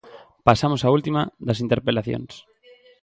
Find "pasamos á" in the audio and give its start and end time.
0.47-0.89